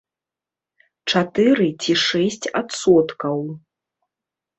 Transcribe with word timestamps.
Чатыры 1.11 1.67
ці 1.83 1.93
шэсць 2.05 2.47
адсоткаў. 2.61 3.37